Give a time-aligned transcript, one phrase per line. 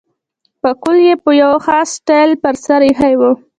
[0.61, 3.31] پکول یې په یو خاص سټایل پر سر اېښی وو.